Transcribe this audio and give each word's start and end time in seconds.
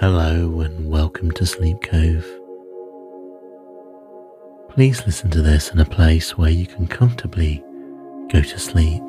Hello 0.00 0.60
and 0.60 0.88
welcome 0.88 1.32
to 1.32 1.44
Sleep 1.44 1.82
Cove. 1.82 2.24
Please 4.70 5.04
listen 5.04 5.28
to 5.30 5.42
this 5.42 5.72
in 5.72 5.80
a 5.80 5.84
place 5.84 6.38
where 6.38 6.50
you 6.52 6.68
can 6.68 6.86
comfortably 6.86 7.64
go 8.30 8.40
to 8.40 8.58
sleep. 8.60 9.02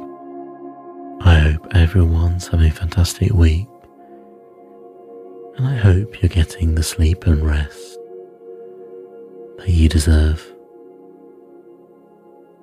I 1.22 1.38
hope 1.38 1.68
everyone's 1.76 2.48
having 2.48 2.70
a 2.70 2.72
fantastic 2.72 3.32
week 3.32 3.68
and 5.58 5.68
I 5.68 5.76
hope 5.76 6.24
you're 6.24 6.30
getting 6.30 6.74
the 6.74 6.82
sleep 6.82 7.28
and 7.28 7.46
rest 7.46 8.00
that 9.60 9.70
you 9.70 9.90
deserve. 9.90 10.44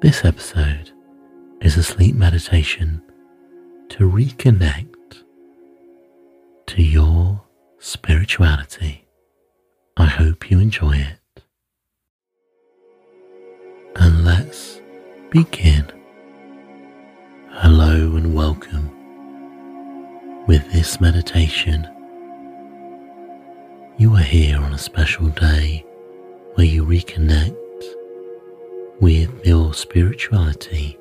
This 0.00 0.24
episode 0.24 0.90
is 1.61 1.77
a 1.77 1.84
sleep 1.84 2.16
meditation 2.16 3.02
to 3.90 4.11
reconnect 4.11 5.22
to 6.66 6.82
your 6.82 7.46
spirituality. 7.87 9.07
I 9.96 10.07
hope 10.07 10.50
you 10.50 10.58
enjoy 10.58 10.96
it. 10.96 11.43
And 13.95 14.25
let's 14.25 14.81
begin. 15.31 15.86
Hello 17.50 18.17
and 18.17 18.35
welcome. 18.35 18.90
With 20.49 20.68
this 20.72 21.00
meditation, 21.00 21.89
you 23.98 24.12
are 24.17 24.31
here 24.34 24.59
on 24.59 24.73
a 24.73 24.79
special 24.79 25.29
day 25.29 25.87
where 26.54 26.67
you 26.67 26.84
reconnect 26.84 27.54
with 29.00 29.46
your 29.46 29.73
spirituality. 29.75 30.98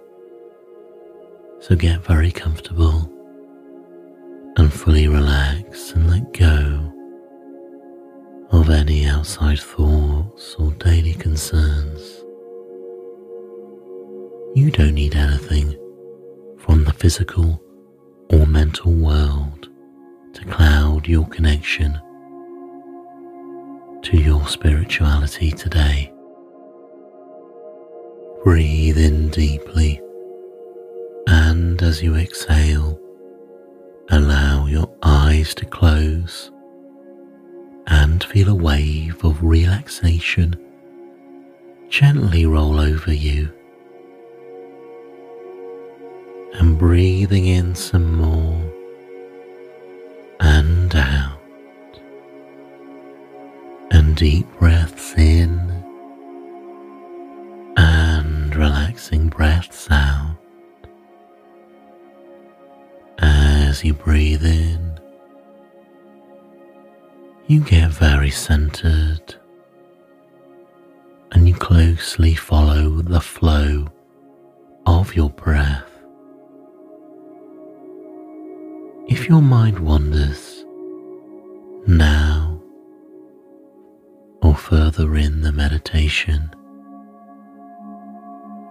So 1.61 1.75
get 1.75 2.05
very 2.05 2.31
comfortable 2.31 3.11
and 4.57 4.71
fully 4.71 5.07
relax 5.07 5.91
and 5.91 6.09
let 6.09 6.31
go 6.33 6.74
of 8.51 8.69
any 8.69 9.05
outside 9.05 9.59
thoughts 9.59 10.55
or 10.59 10.71
daily 10.73 11.13
concerns. 11.13 12.23
You 14.55 14.71
don't 14.71 14.93
need 14.93 15.15
anything 15.15 15.77
from 16.59 16.83
the 16.83 16.93
physical 16.93 17.61
or 18.29 18.45
mental 18.45 18.91
world 18.91 19.69
to 20.33 20.45
cloud 20.45 21.07
your 21.07 21.27
connection 21.27 21.99
to 24.03 24.17
your 24.17 24.47
spirituality 24.47 25.51
today. 25.51 26.11
Breathe 28.43 28.97
in 28.97 29.29
deeply, 29.29 29.99
and 31.27 31.81
as 31.81 32.03
you 32.03 32.15
exhale, 32.15 32.99
Allow 34.09 34.67
your 34.67 34.87
eyes 35.01 35.55
to 35.55 35.65
close 35.65 36.51
feel 38.35 38.49
a 38.49 38.53
wave 38.53 39.23
of 39.23 39.41
relaxation 39.41 40.53
gently 41.87 42.45
roll 42.45 42.81
over 42.81 43.13
you. 43.13 43.49
And 46.55 46.77
breathing 46.77 47.45
in 47.45 47.75
some 47.75 48.17
more 48.17 48.61
and 50.41 50.93
out. 50.93 51.39
And 53.91 54.17
deep 54.17 54.47
breaths 54.59 55.13
in 55.13 55.71
and 57.77 58.53
relaxing 58.53 59.29
breaths 59.29 59.87
out. 59.89 60.35
as 63.17 63.81
you 63.85 63.93
breathe 63.93 64.43
in, 64.45 64.84
you 67.47 67.59
get 67.59 67.91
very 67.91 68.31
centered 68.31 69.35
and 71.31 71.47
you 71.47 71.53
closely 71.53 72.33
follow 72.33 72.89
the 73.01 73.21
flow 73.21 73.87
of 74.87 75.15
your 75.15 75.29
breath. 75.29 75.91
If 79.07 79.29
your 79.29 79.43
mind 79.43 79.77
wanders 79.77 80.65
now 81.85 82.59
or 84.41 84.55
further 84.55 85.15
in 85.15 85.41
the 85.41 85.51
meditation, 85.51 86.49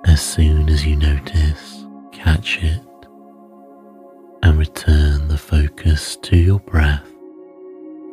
as 0.05 0.21
soon 0.21 0.69
as 0.69 0.85
you 0.85 0.97
notice, 0.97 1.87
catch 2.11 2.59
it 2.61 2.83
and 4.43 4.59
return 4.59 5.29
the 5.29 5.39
focus 5.39 6.17
to 6.23 6.37
your 6.37 6.59
breath. 6.59 7.14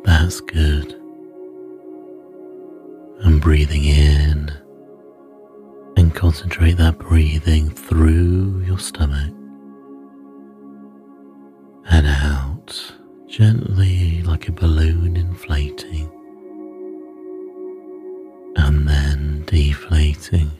That's 0.04 0.40
good. 0.40 0.92
And 3.20 3.40
breathing 3.40 3.84
in. 3.84 4.50
And 5.96 6.14
concentrate 6.14 6.76
that 6.78 6.98
breathing 6.98 7.70
through 7.70 8.64
your 8.66 8.78
stomach. 8.78 9.32
And 11.90 12.06
out. 12.06 12.92
Gently 13.26 14.22
like 14.24 14.48
a 14.48 14.52
balloon 14.52 15.16
inflating. 15.16 16.10
And 18.56 18.86
then 18.86 19.44
deflating. 19.46 20.50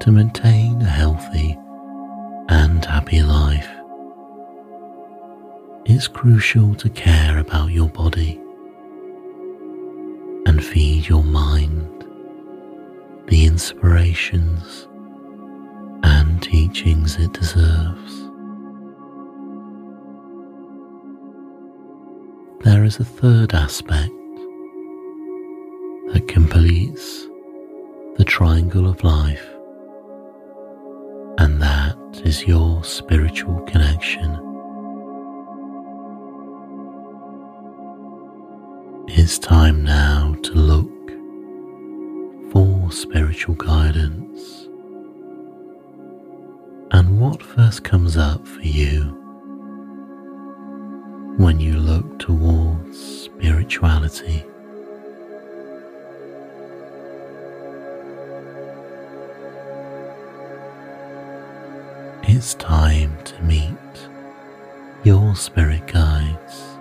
To 0.00 0.10
maintain 0.10 0.82
a 0.82 0.84
healthy 0.84 1.56
and 2.48 2.84
happy 2.84 3.22
life, 3.22 3.71
it's 5.84 6.06
crucial 6.06 6.74
to 6.76 6.88
care 6.90 7.38
about 7.38 7.70
your 7.70 7.88
body 7.88 8.40
and 10.46 10.64
feed 10.64 11.08
your 11.08 11.24
mind 11.24 11.88
the 13.26 13.46
inspirations 13.46 14.86
and 16.04 16.42
teachings 16.42 17.16
it 17.16 17.32
deserves. 17.32 18.28
There 22.64 22.84
is 22.84 22.98
a 23.00 23.04
third 23.04 23.54
aspect 23.54 24.12
that 26.12 26.28
completes 26.28 27.26
the 28.16 28.24
triangle 28.24 28.88
of 28.88 29.02
life, 29.02 29.48
and 31.38 31.60
that 31.62 31.96
is 32.24 32.46
your 32.46 32.84
spiritual 32.84 33.60
connection. 33.62 34.51
It's 39.24 39.38
time 39.38 39.84
now 39.84 40.34
to 40.42 40.52
look 40.52 40.90
for 42.50 42.90
spiritual 42.90 43.54
guidance. 43.54 44.66
And 46.90 47.20
what 47.20 47.40
first 47.40 47.84
comes 47.84 48.16
up 48.16 48.44
for 48.44 48.62
you 48.62 49.02
when 51.36 51.60
you 51.60 51.74
look 51.76 52.18
towards 52.18 52.98
spirituality? 52.98 54.44
it's 62.24 62.54
time 62.54 63.16
to 63.22 63.40
meet 63.44 64.08
your 65.04 65.36
spirit 65.36 65.86
guides. 65.86 66.71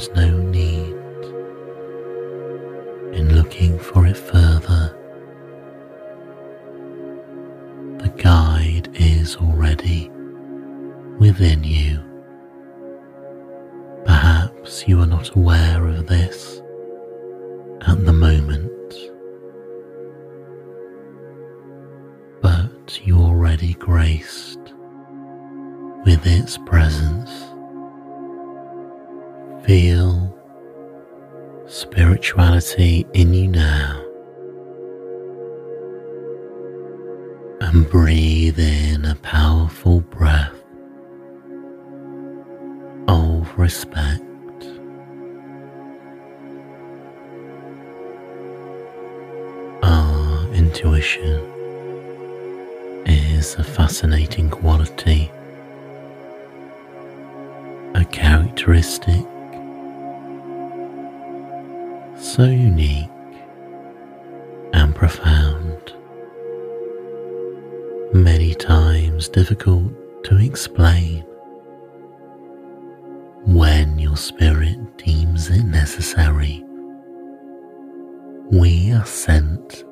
Is 0.00 0.08
no 0.16 0.30
need 0.30 0.94
in 3.14 3.34
looking 3.34 3.78
for 3.78 4.06
it 4.06 4.16
further. 4.16 4.96
The 7.98 8.08
guide 8.16 8.88
is 8.94 9.36
already 9.36 10.08
within 11.18 11.62
you. 11.64 12.00
Perhaps 14.06 14.88
you 14.88 15.02
are 15.02 15.06
not 15.06 15.36
aware 15.36 15.86
of 15.86 16.06
this 16.06 16.62
at 17.82 18.02
the 18.06 18.14
moment, 18.14 18.94
but 22.40 22.98
you're 23.04 23.18
already 23.18 23.74
graced 23.74 24.72
with 26.06 26.26
its 26.26 26.56
presence. 26.56 27.09
Spirituality 32.00 33.06
in 33.12 33.34
you 33.34 33.46
now. 33.46 34.02
And 37.60 37.86
breathe 37.90 38.58
in 38.58 39.04
a 39.04 39.14
powerful 39.16 40.00
breath 40.00 40.54
of 43.06 43.52
respect. 43.58 44.24
intuition 50.54 51.40
is 53.04 53.54
a 53.56 53.64
fascinating 53.64 54.48
quality, 54.48 55.30
a 57.94 58.04
characteristic 58.06 59.26
so 62.34 62.44
unique 62.44 63.10
and 64.72 64.94
profound, 64.94 65.92
many 68.12 68.54
times 68.54 69.28
difficult 69.28 69.92
to 70.22 70.36
explain. 70.36 71.24
When 73.46 73.98
your 73.98 74.16
spirit 74.16 74.78
deems 74.96 75.50
it 75.50 75.64
necessary, 75.64 76.62
we 78.52 78.92
are 78.92 79.06
sent 79.06 79.84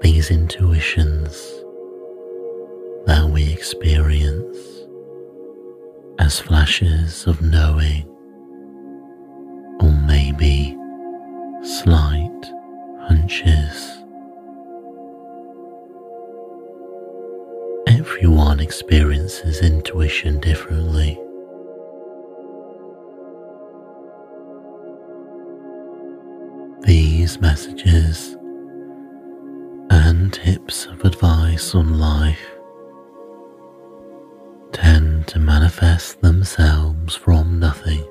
these 0.00 0.32
intuitions 0.32 1.32
that 3.06 3.30
we 3.32 3.52
experience 3.52 4.56
as 6.18 6.40
flashes 6.40 7.28
of 7.28 7.40
knowing 7.40 8.11
slight 11.82 12.44
hunches. 13.08 13.98
Everyone 17.88 18.60
experiences 18.60 19.60
intuition 19.62 20.38
differently. 20.38 21.18
These 26.82 27.40
messages 27.40 28.36
and 29.90 30.32
tips 30.32 30.86
of 30.86 31.04
advice 31.04 31.74
on 31.74 31.98
life 31.98 32.46
tend 34.70 35.26
to 35.28 35.40
manifest 35.40 36.20
themselves 36.20 37.16
from 37.16 37.58
nothing, 37.58 38.04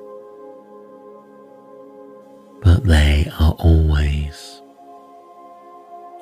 are 3.52 3.66
always 3.66 4.62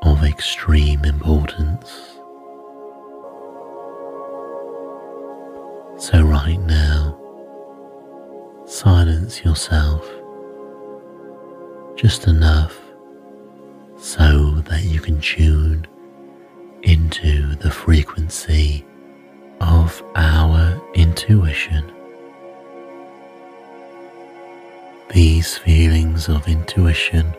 of 0.03 0.25
extreme 0.25 1.05
importance. 1.05 1.91
So, 5.99 6.23
right 6.23 6.61
now, 6.61 7.19
silence 8.67 9.45
yourself 9.45 10.09
just 11.97 12.27
enough 12.27 12.81
so 13.99 14.63
that 14.63 14.85
you 14.85 14.99
can 14.99 15.21
tune 15.21 15.87
into 16.83 17.55
the 17.57 17.71
frequency 17.71 18.85
of 19.61 20.03
our 20.17 20.81
intuition. 20.95 22.00
These 25.13 25.59
feelings 25.59 26.29
of 26.29 26.47
intuition 26.47 27.35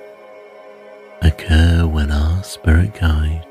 occur 1.22 1.88
when 1.88 2.12
our 2.12 2.44
spirit 2.44 2.94
guide 3.00 3.48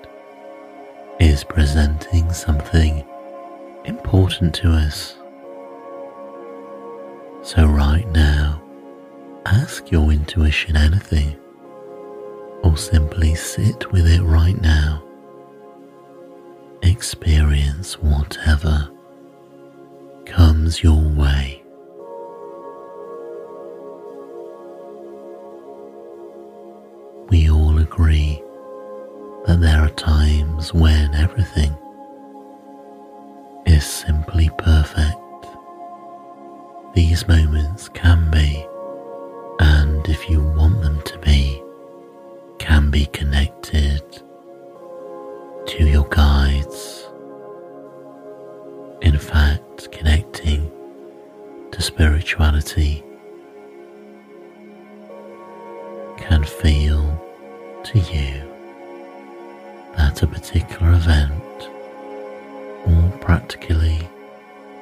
is 1.19 1.43
presenting 1.43 2.31
something 2.31 3.03
important 3.87 4.55
to 4.57 4.73
us. 4.73 5.17
So, 7.43 7.65
right 7.65 8.07
now, 8.13 8.61
ask 9.47 9.91
your 9.91 10.13
intuition 10.13 10.77
anything, 10.77 11.39
or 12.63 12.77
simply 12.77 13.35
sit 13.35 13.91
with 13.91 14.07
it 14.07 14.23
right 14.23 14.61
now. 14.61 15.03
Experience 16.83 17.95
whatever 17.95 18.91
comes 20.27 20.83
your 20.83 21.01
way. 21.01 21.60
Times 30.01 30.73
when 30.73 31.15
everything 31.15 31.77
is 33.67 33.85
simply 33.85 34.49
perfect. 34.57 35.47
These 36.95 37.29
moments 37.29 37.91
can 37.91 38.31
be, 38.31 38.65
and 39.61 40.09
if 40.09 40.31
you 40.31 40.41
want 40.41 40.81
them 40.81 41.03
to 41.03 41.19
be, 41.19 41.63
can 42.59 42.91
be 42.91 43.05
connected 43.13 44.03
to 45.67 45.85
your 45.85 46.09
guides. 46.09 47.07
In 49.03 49.19
fact, 49.19 49.93
connecting 49.93 50.73
to 51.73 51.83
spirituality 51.83 53.05
a 60.23 60.27
particular 60.27 60.93
event 60.93 61.69
or 62.87 63.19
practically 63.21 64.09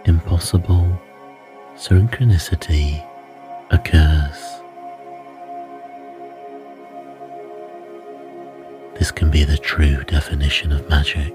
impossible 0.05 1.01
synchronicity 1.77 3.05
occurs. 3.71 4.39
This 8.99 9.11
can 9.13 9.31
be 9.31 9.45
the 9.45 9.59
true 9.59 10.03
definition 10.05 10.73
of 10.73 10.89
magic. 10.89 11.33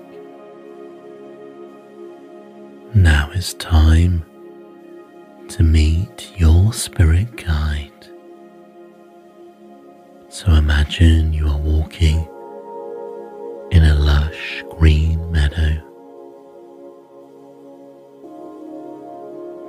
Now 2.93 3.29
it's 3.33 3.53
time 3.53 4.25
to 5.49 5.63
meet 5.63 6.31
your 6.35 6.73
spirit 6.73 7.35
guide. 7.37 7.91
So 10.29 10.51
imagine 10.51 11.31
you 11.31 11.47
are 11.47 11.57
walking 11.57 12.27
green 14.77 15.31
meadow. 15.31 15.75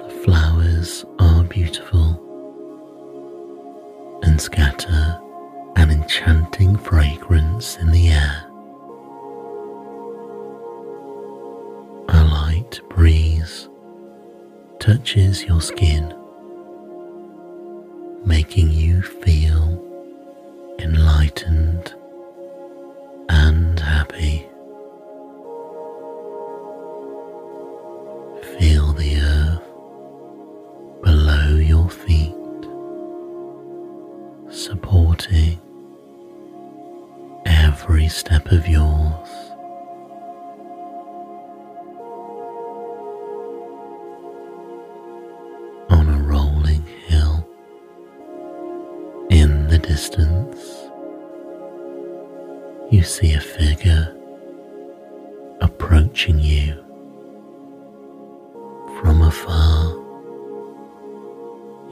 The 0.02 0.10
flowers 0.24 1.04
are 1.18 1.44
beautiful 1.44 2.20
and 4.22 4.40
scatter 4.40 5.20
an 5.76 5.90
enchanting 5.90 6.76
fragrance 6.76 7.76
in 7.76 7.90
the 7.90 8.08
air. 8.08 8.44
A 12.08 12.24
light 12.24 12.80
breeze 12.88 13.68
touches 14.78 15.44
your 15.44 15.60
skin, 15.60 16.14
making 18.24 18.70
you 18.70 19.02
feel 19.02 19.80
enlightened 20.78 21.94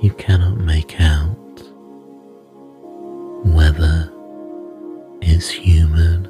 You 0.03 0.11
cannot 0.15 0.59
make 0.59 1.01
out 1.01 1.37
whether 3.45 4.13
it's 5.21 5.49
human, 5.49 6.27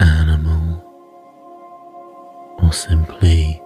animal, 0.00 0.84
or 2.58 2.72
simply 2.72 3.61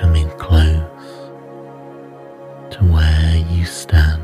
coming 0.00 0.30
close 0.38 1.30
to 2.70 2.78
where 2.90 3.36
you 3.50 3.64
stand 3.64 4.21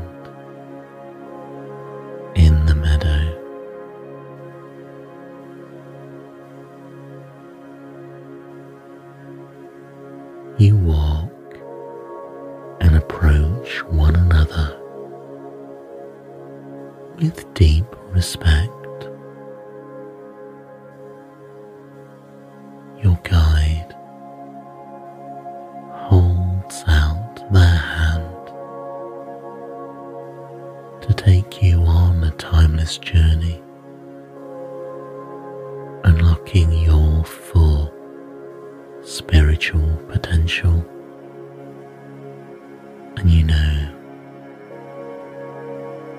And 43.19 43.29
you 43.29 43.43
know 43.43 43.89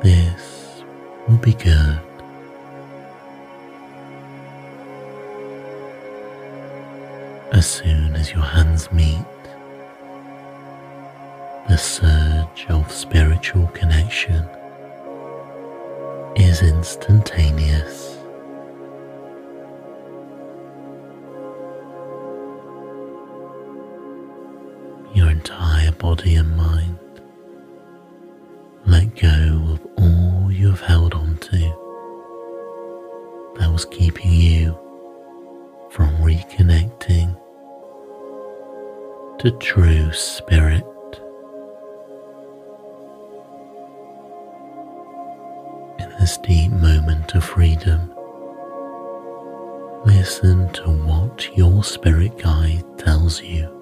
this 0.03 0.83
will 1.27 1.39
be 1.39 1.55
good. 1.55 1.99
As 7.53 7.67
soon 7.67 8.15
as 8.17 8.33
your 8.33 8.43
hands 8.43 8.93
meet, 8.93 9.17
the 11.69 11.79
surge 11.79 12.67
of 12.69 12.93
spiritual 12.93 13.69
connection 13.69 14.45
is 16.37 16.61
instantaneous. 16.63 18.10
Body 26.21 26.35
and 26.35 26.55
mind 26.55 26.99
let 28.85 29.17
go 29.17 29.73
of 29.73 29.87
all 29.97 30.53
you 30.53 30.69
have 30.69 30.81
held 30.81 31.15
on 31.15 31.35
to 31.39 31.57
that 33.59 33.73
was 33.73 33.87
keeping 33.87 34.31
you 34.31 34.79
from 35.91 36.15
reconnecting 36.19 37.35
to 39.39 39.51
true 39.53 40.13
spirit. 40.13 40.85
In 45.99 46.11
this 46.21 46.37
deep 46.39 46.71
moment 46.71 47.35
of 47.35 47.45
freedom, 47.45 48.13
listen 50.05 50.71
to 50.75 50.91
what 50.91 51.57
your 51.57 51.83
spirit 51.83 52.37
guide 52.37 52.85
tells 52.99 53.43
you. 53.43 53.80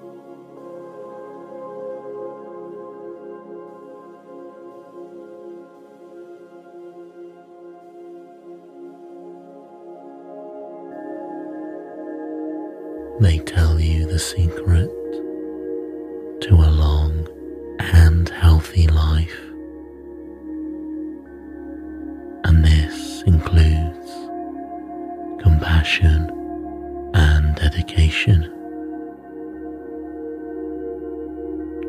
Secret 14.35 14.91
to 16.39 16.53
a 16.53 16.69
long 16.69 17.27
and 17.79 18.29
healthy 18.29 18.85
life. 18.85 19.41
And 22.43 22.63
this 22.63 23.23
includes 23.23 24.11
compassion 25.41 26.29
and 27.15 27.55
dedication. 27.55 28.41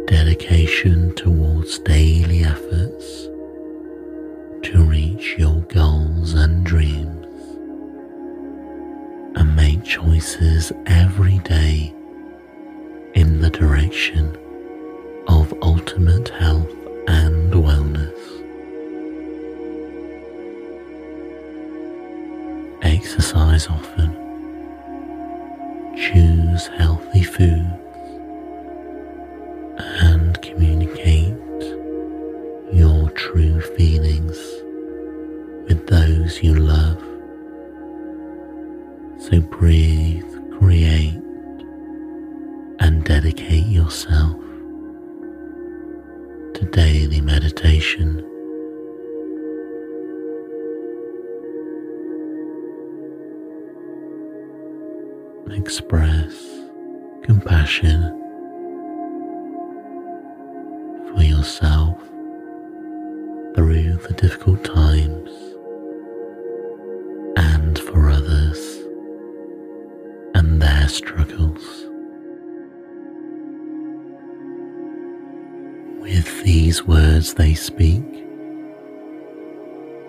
Dedication 0.06 1.14
towards 1.16 1.78
daily 1.80 2.44
efforts 2.44 3.24
to 4.62 4.82
reach 4.88 5.34
your 5.36 5.60
goals 5.68 6.32
and 6.32 6.64
dreams 6.64 7.26
and 9.36 9.54
make 9.54 9.84
choices 9.84 10.72
every 10.86 11.38
day 11.40 11.94
direction 13.50 14.36
of 15.26 15.52
ultimate 15.62 16.28
health 16.28 16.70
and 17.08 17.52
wellness. 17.52 18.16
Exercise 22.82 23.66
often. 23.68 24.19
Express 55.52 56.32
compassion 57.22 58.02
for 61.08 61.22
yourself 61.22 61.98
through 63.54 63.98
the 64.06 64.14
difficult 64.16 64.64
times 64.64 65.30
and 67.36 67.78
for 67.78 68.10
others 68.10 68.78
and 70.34 70.62
their 70.62 70.88
struggles. 70.88 71.86
With 76.00 76.44
these 76.44 76.86
words 76.86 77.34
they 77.34 77.54
speak, 77.54 78.04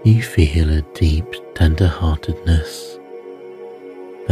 you 0.04 0.22
feel 0.22 0.70
a 0.72 0.82
deep 0.94 1.26
tender-heartedness 1.56 2.91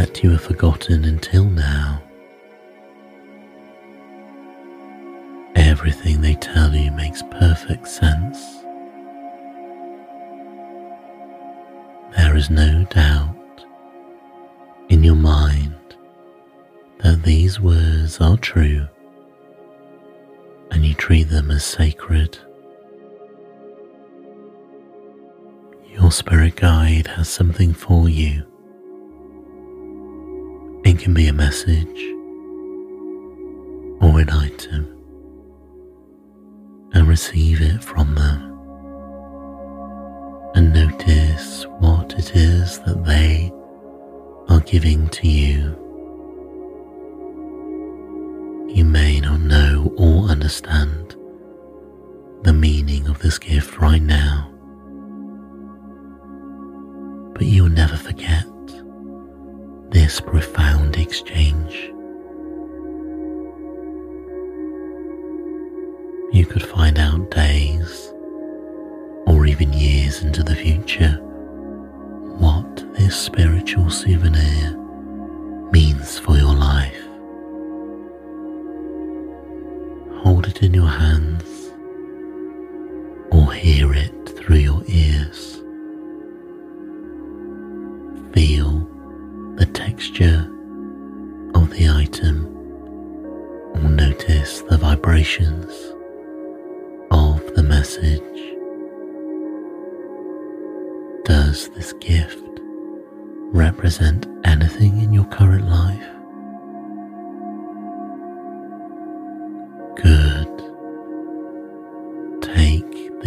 that 0.00 0.22
you 0.22 0.30
have 0.30 0.40
forgotten 0.40 1.04
until 1.04 1.44
now. 1.44 2.00
Everything 5.54 6.22
they 6.22 6.36
tell 6.36 6.74
you 6.74 6.90
makes 6.92 7.22
perfect 7.30 7.86
sense. 7.86 8.38
There 12.16 12.34
is 12.34 12.48
no 12.48 12.86
doubt 12.88 13.66
in 14.88 15.04
your 15.04 15.16
mind 15.16 15.96
that 17.00 17.22
these 17.22 17.60
words 17.60 18.22
are 18.22 18.38
true 18.38 18.88
and 20.70 20.86
you 20.86 20.94
treat 20.94 21.24
them 21.24 21.50
as 21.50 21.62
sacred. 21.62 22.38
Your 25.92 26.10
spirit 26.10 26.56
guide 26.56 27.06
has 27.08 27.28
something 27.28 27.74
for 27.74 28.08
you. 28.08 28.49
Can 31.00 31.14
be 31.14 31.28
a 31.28 31.32
message 31.32 32.02
or 34.02 34.20
an 34.20 34.28
item, 34.28 34.86
and 36.92 37.08
receive 37.08 37.62
it 37.62 37.82
from 37.82 38.14
them. 38.14 38.58
And 40.54 40.74
notice 40.74 41.64
what 41.78 42.12
it 42.18 42.36
is 42.36 42.80
that 42.80 43.02
they 43.06 43.50
are 44.48 44.60
giving 44.60 45.08
to 45.08 45.26
you. 45.26 45.74
You 48.68 48.84
may 48.84 49.20
not 49.20 49.40
know 49.40 49.94
or 49.96 50.28
understand 50.28 51.16
the 52.42 52.52
meaning 52.52 53.06
of 53.08 53.20
this 53.20 53.38
gift 53.38 53.78
right 53.78 54.02
now, 54.02 54.50
but 57.32 57.46
you 57.46 57.62
will 57.62 57.70
never 57.70 57.96
forget 57.96 58.44
this 60.10 60.20
profound 60.20 60.96
exchange. 60.96 61.92
You 66.32 66.44
could 66.44 66.64
find 66.64 66.98
out 66.98 67.30
days 67.30 68.12
or 69.28 69.46
even 69.46 69.72
years 69.72 70.24
into 70.24 70.42
the 70.42 70.56
future 70.56 71.12
what 72.38 72.84
this 72.94 73.16
spiritual 73.16 73.88
souvenir 73.88 74.76
means 75.70 76.18
for 76.18 76.36
your 76.36 76.56
life. 76.56 77.04
Hold 80.24 80.48
it 80.48 80.60
in 80.64 80.74
your 80.74 80.88
hands 80.88 81.39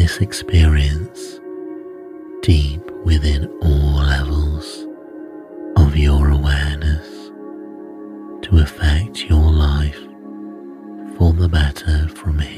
this 0.03 0.17
experience 0.17 1.39
deep 2.41 2.81
within 3.05 3.47
all 3.61 4.03
levels 4.03 4.85
of 5.77 5.95
your 5.95 6.29
awareness 6.29 7.31
to 8.41 8.57
affect 8.57 9.23
your 9.29 9.49
life 9.49 10.01
for 11.17 11.31
the 11.31 11.47
better 11.47 12.05
from 12.09 12.37
here 12.37 12.52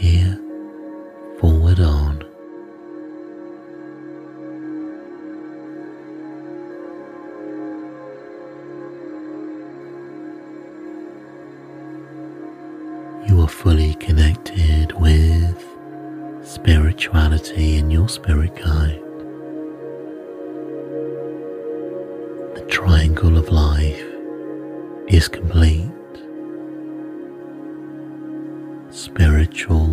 Spiritual 28.92 29.88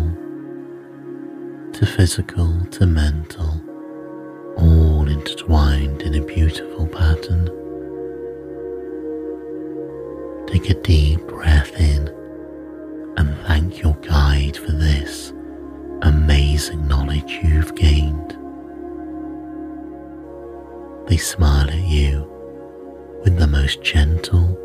to 1.73 1.85
physical 1.85 2.63
to 2.67 2.85
mental, 2.85 3.61
all 4.55 5.07
intertwined 5.07 6.03
in 6.03 6.15
a 6.15 6.25
beautiful 6.25 6.87
pattern. 6.87 7.45
Take 10.47 10.69
a 10.69 10.81
deep 10.81 11.19
breath 11.27 11.77
in 11.79 12.07
and 13.17 13.35
thank 13.47 13.81
your 13.81 13.95
guide 13.95 14.55
for 14.55 14.71
this 14.71 15.33
amazing 16.03 16.87
knowledge 16.87 17.39
you've 17.43 17.75
gained. 17.75 18.37
They 21.07 21.17
smile 21.17 21.69
at 21.69 21.83
you 21.83 22.29
with 23.23 23.37
the 23.37 23.47
most 23.47 23.81
gentle 23.81 24.57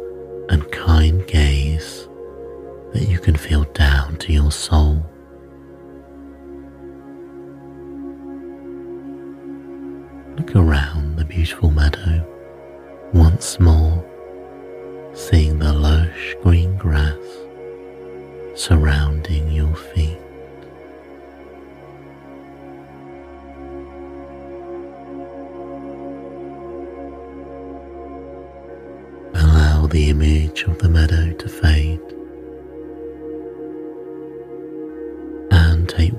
and 0.50 0.70
kind 0.70 1.26
gaze 1.26 2.07
that 2.92 3.09
you 3.09 3.18
can 3.18 3.37
feel 3.37 3.64
down 3.75 4.16
to 4.18 4.33
your 4.33 4.50
soul. 4.50 5.04
Look 10.37 10.54
around 10.57 11.16
the 11.16 11.25
beautiful 11.25 11.71
meadow 11.71 12.24
once 13.12 13.59
more, 13.59 14.05
seeing 15.14 15.59
the 15.59 15.72
lush 15.72 16.35
green 16.42 16.77
grass 16.77 17.16
surrounding 18.55 19.51
your 19.53 19.74
feet. 19.74 20.18
Allow 29.35 29.87
the 29.87 30.11
image 30.11 30.64
of 30.64 30.79
the 30.79 30.88
meadow 30.88 31.33
to 31.33 31.48
fade 31.48 32.17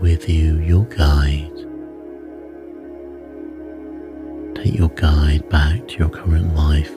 with 0.01 0.29
you 0.29 0.59
your 0.59 0.85
guide. 0.85 1.51
Take 4.55 4.75
your 4.75 4.89
guide 4.89 5.47
back 5.49 5.87
to 5.89 5.97
your 5.97 6.09
current 6.09 6.55
life, 6.55 6.93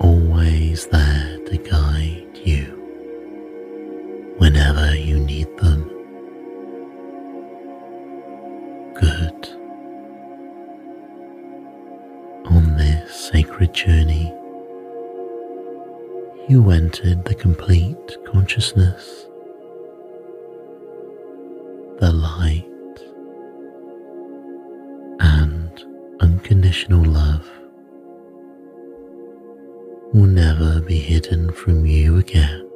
always 0.00 0.86
there 0.86 1.38
to 1.46 1.56
guide 1.58 2.38
you 2.44 2.64
whenever 4.38 4.94
you 4.96 5.18
need 5.18 5.48
them. 5.58 5.84
Good. 8.94 9.48
On 12.46 12.76
this 12.76 13.30
sacred 13.30 13.72
journey, 13.72 14.32
you 16.48 16.70
entered 16.70 17.24
the 17.24 17.34
complete 17.34 18.16
consciousness, 18.26 19.27
the 21.98 22.12
light, 22.12 22.64
and 25.18 25.84
unconditional 26.20 27.04
love 27.04 27.50
will 30.14 30.26
never 30.26 30.80
be 30.80 30.98
hidden 30.98 31.50
from 31.52 31.84
you 31.84 32.18
again. 32.18 32.67